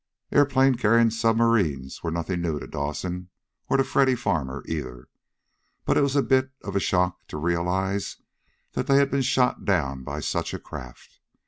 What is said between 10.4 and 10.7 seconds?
a